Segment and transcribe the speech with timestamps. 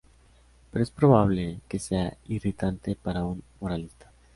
[0.71, 4.11] pero es probable que sea irritante para un moralista